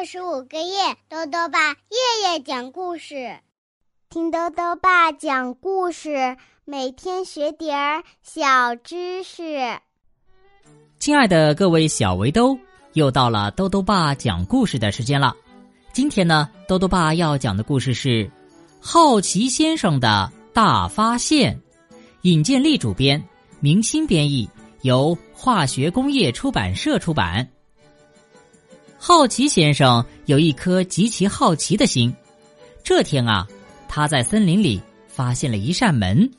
[0.00, 3.38] 六十五个月，豆豆爸夜夜讲故事，
[4.08, 9.78] 听豆豆爸讲故事，每天学点儿小知识。
[10.98, 12.58] 亲爱的各位小围兜，
[12.94, 15.36] 又到了豆豆爸讲故事的时间了。
[15.92, 18.08] 今天呢，豆豆爸要讲的故事是
[18.80, 21.54] 《好奇先生的大发现》，
[22.22, 23.22] 尹建莉主编，
[23.60, 24.48] 明星编译，
[24.80, 27.46] 由化学工业出版社出版。
[29.02, 32.14] 好奇先生有一颗极其好奇的心。
[32.84, 33.48] 这天啊，
[33.88, 36.30] 他在森林里发现了一扇门，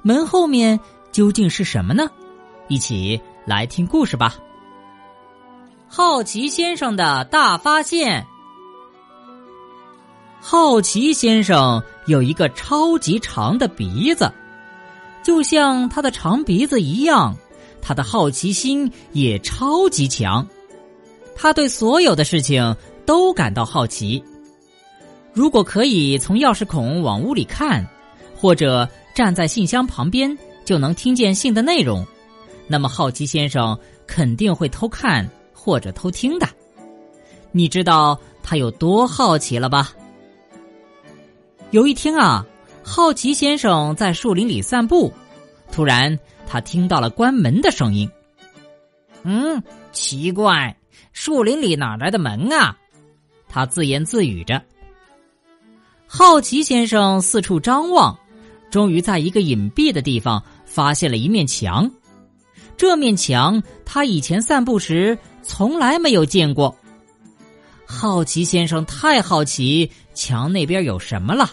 [0.00, 0.80] 门后面
[1.12, 2.08] 究竟是什么呢？
[2.66, 4.34] 一起来听故事吧。
[5.86, 8.26] 好奇先生的大发现。
[10.40, 14.32] 好奇先生有一个超级长的鼻子，
[15.22, 17.36] 就像他的长鼻子一样，
[17.82, 20.46] 他的好奇心也超级强。
[21.34, 24.22] 他对所有的事情都感到好奇。
[25.32, 27.86] 如果可以从钥匙孔往屋里看，
[28.36, 32.06] 或者站在信箱旁边就能听见信的内容，
[32.68, 36.46] 那么好奇先生肯定会偷看或者偷听的。
[37.50, 39.92] 你知道他有多好奇了吧？
[41.70, 42.46] 有一天啊，
[42.82, 45.12] 好奇先生在树林里散步，
[45.70, 48.10] 突然他听到了关门的声音。
[49.22, 50.76] 嗯，奇怪。
[51.12, 52.76] 树林里哪来的门啊？
[53.48, 54.62] 他自言自语着。
[56.06, 58.18] 好奇先生四处张望，
[58.70, 61.90] 终于在一个隐蔽的地方发现了一面墙。
[62.76, 66.74] 这面墙他以前散步时从来没有见过。
[67.84, 71.50] 好奇先生太好奇墙那边有什么了，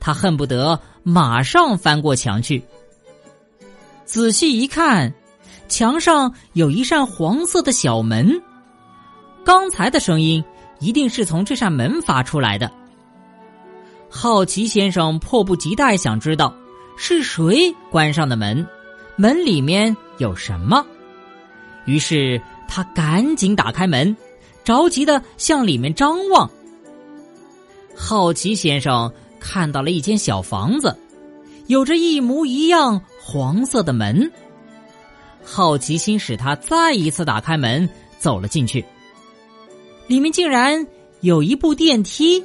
[0.00, 2.62] 他恨不得马上翻过墙去。
[4.04, 5.12] 仔细一看，
[5.68, 8.42] 墙上有一扇黄色的小门。
[9.46, 10.44] 刚才的声音
[10.80, 12.68] 一定是从这扇门发出来的。
[14.10, 16.52] 好奇先生迫不及待想知道
[16.98, 18.66] 是谁关上的门，
[19.14, 20.84] 门里面有什么。
[21.84, 24.16] 于是他赶紧打开门，
[24.64, 26.50] 着急的向里面张望。
[27.94, 30.98] 好奇先生看到了一间小房子，
[31.68, 34.28] 有着一模一样黄色的门。
[35.44, 38.84] 好奇心使他再一次打开门，走了进去。
[40.06, 40.86] 里面竟然
[41.20, 42.44] 有一部电梯，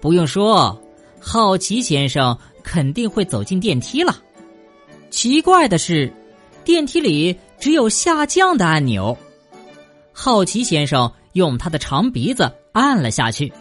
[0.00, 0.80] 不用说，
[1.20, 4.16] 好奇先生肯定会走进电梯了。
[5.10, 6.12] 奇怪的是，
[6.64, 9.16] 电梯里只有下降的按钮。
[10.12, 13.52] 好奇先生用他的长鼻子按了下去，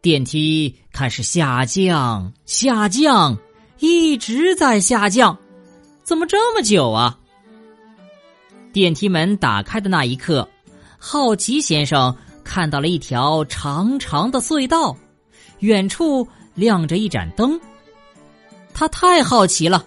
[0.00, 3.38] 电梯开始下降，下降，
[3.78, 5.38] 一直在下降，
[6.02, 7.18] 怎么这么久啊？
[8.72, 10.48] 电梯门打开的那一刻。
[11.04, 14.96] 好奇先生看到了一条长长的隧道，
[15.58, 17.60] 远处亮着一盏灯。
[18.72, 19.84] 他太好奇了，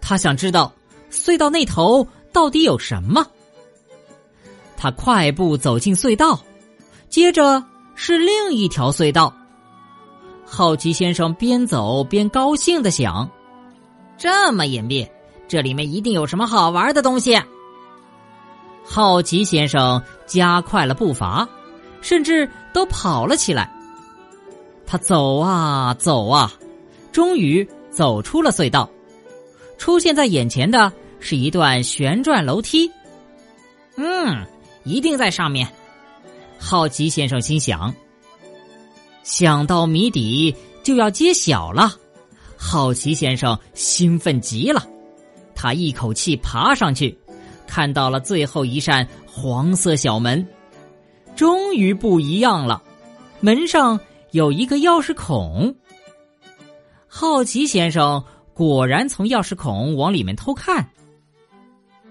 [0.00, 0.72] 他想知道
[1.10, 3.26] 隧道那头到底有什么。
[4.76, 6.38] 他快步走进隧道，
[7.08, 7.62] 接着
[7.96, 9.34] 是另一条隧道。
[10.44, 13.28] 好奇先生边走边高兴的想
[14.16, 15.08] ：“这么隐蔽，
[15.48, 17.42] 这里面一定有什么好玩的东西。”
[18.84, 21.48] 好奇先生加快了步伐，
[22.00, 23.70] 甚至都跑了起来。
[24.86, 26.52] 他走啊走啊，
[27.10, 28.88] 终于走出了隧道。
[29.78, 32.90] 出现在眼前的是一段旋转楼梯。
[33.96, 34.46] 嗯，
[34.84, 35.66] 一定在上面。
[36.58, 37.92] 好奇先生心想。
[39.22, 41.92] 想到谜底就要揭晓了，
[42.56, 44.86] 好奇先生兴奋极了。
[45.54, 47.18] 他一口气爬上去。
[47.66, 50.46] 看到了最后一扇黄色小门，
[51.34, 52.82] 终于不一样了。
[53.40, 53.98] 门上
[54.30, 55.74] 有一个钥匙孔。
[57.06, 60.88] 好奇先生果然从钥匙孔往里面偷看，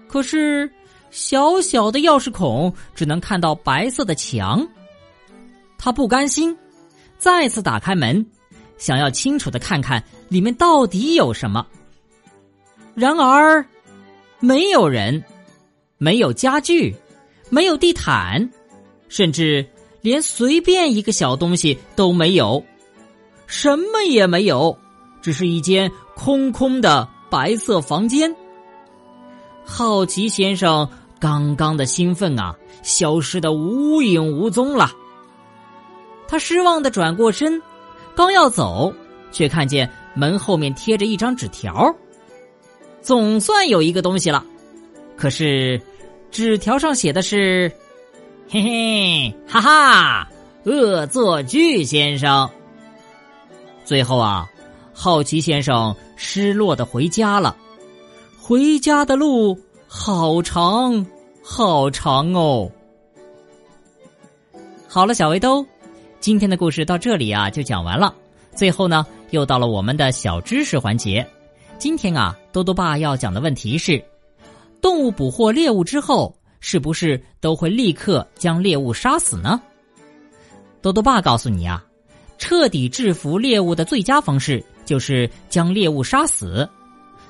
[0.08, 0.70] 可是
[1.10, 4.66] 小小的钥匙孔只能看到白色的墙。
[5.78, 6.56] 他不甘心，
[7.18, 8.24] 再次打开门，
[8.78, 11.66] 想要清楚的看看里面到底有什么。
[12.94, 13.64] 然而，
[14.40, 15.22] 没有人。
[16.04, 16.94] 没有家具，
[17.48, 18.50] 没有地毯，
[19.08, 19.66] 甚至
[20.02, 22.62] 连随便一个小东西都没有，
[23.46, 24.76] 什么也没有，
[25.22, 28.36] 只是一间空空的白色房间。
[29.64, 30.86] 好奇先生
[31.18, 34.92] 刚刚的兴奋啊，消失的无影无踪了。
[36.28, 37.62] 他失望的转过身，
[38.14, 38.92] 刚要走，
[39.32, 41.96] 却看见门后面贴着一张纸条。
[43.00, 44.44] 总算有一个东西了。
[45.16, 45.80] 可是，
[46.34, 47.70] 纸条上写的是
[48.50, 50.28] ：“嘿嘿，哈哈，
[50.64, 52.50] 恶作剧先生。
[53.84, 54.50] 最后啊，
[54.92, 57.56] 好奇先生失落的回家了。
[58.36, 61.06] 回家的路好长，
[61.40, 62.68] 好长哦。
[64.88, 65.64] 好了，小围兜，
[66.18, 68.12] 今天的故事到这里啊就讲完了。
[68.56, 71.24] 最后呢，又到了我们的小知识环节。
[71.78, 74.04] 今天啊，多多爸要讲的问题是：
[74.84, 79.58] 动物捕获猎物之后，是不是都会立刻将猎物杀死呢？
[80.82, 81.82] 多多爸告诉你啊，
[82.36, 86.68] 彻底制服猎物的最佳方式就是将猎物杀死。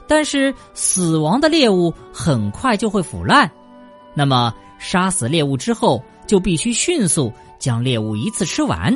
[0.09, 3.49] 但是死亡的猎物很快就会腐烂，
[4.15, 8.93] 那么杀死猎物之后，就必须迅速将猎物一次吃完。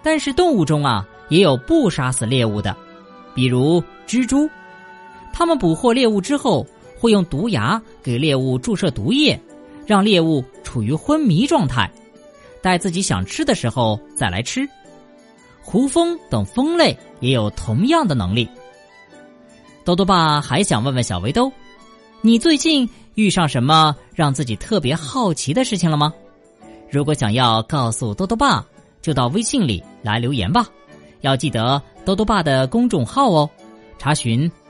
[0.00, 2.76] 但是动物中啊，也有不杀死猎物的。
[3.34, 4.48] 比如蜘蛛，
[5.32, 6.64] 它们捕获猎物之后，
[6.98, 9.38] 会用毒牙给猎物注射毒液，
[9.86, 11.90] 让猎物处于昏迷状态，
[12.60, 14.68] 待自己想吃的时候再来吃。
[15.62, 18.48] 胡蜂等蜂类也有同样的能力。
[19.84, 21.50] 多多爸还想问问小围兜，
[22.20, 26.12] 你最近遇上什么让自己特别好奇的事情了吗？
[26.90, 28.64] 如果想要告诉多多爸，
[29.00, 30.66] 就到微信里来留言吧。
[31.20, 33.48] 要记得多多爸的公众号哦，
[33.98, 34.50] 查询“